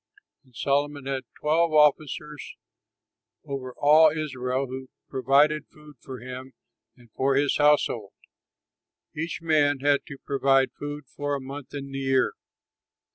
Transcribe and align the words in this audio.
And 0.43 0.55
Solomon 0.55 1.05
had 1.05 1.25
twelve 1.39 1.73
officers 1.75 2.55
over 3.45 3.71
all 3.77 4.09
Israel 4.09 4.65
who 4.65 4.89
provided 5.07 5.67
food 5.67 5.97
for 6.01 6.17
him 6.21 6.53
and 6.97 7.11
for 7.11 7.35
his 7.35 7.57
household: 7.57 8.13
each 9.15 9.43
man 9.43 9.81
had 9.81 10.03
to 10.07 10.17
provide 10.25 10.71
food 10.71 11.05
for 11.05 11.35
a 11.35 11.39
month 11.39 11.75
in 11.75 11.91
the 11.91 11.99
year. 11.99 12.33